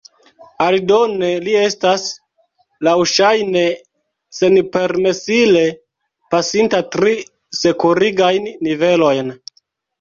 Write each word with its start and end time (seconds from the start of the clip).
Aldone 0.67 1.27
li 1.47 1.51
estas 1.59 2.05
laŭŝajne 2.87 3.63
senpermesile 4.39 5.63
pasinta 6.35 6.83
tri 6.99 7.17
sekurigajn 7.63 8.53
nivelojn. 8.69 9.35